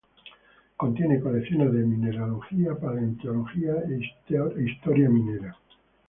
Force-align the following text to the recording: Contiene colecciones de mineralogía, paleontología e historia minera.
Contiene 0.77 1.19
colecciones 1.19 1.71
de 1.73 1.79
mineralogía, 1.85 2.73
paleontología 2.75 3.73
e 3.87 4.63
historia 4.67 5.07
minera. 5.11 5.55